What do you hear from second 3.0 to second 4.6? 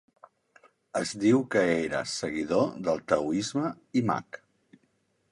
taoisme i mag.